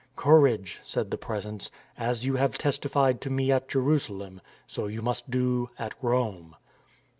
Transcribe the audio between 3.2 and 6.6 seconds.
to me at Jerusalem, so you must do at Rome."